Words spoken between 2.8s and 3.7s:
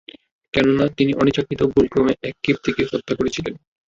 হত্যা করেছিলেন।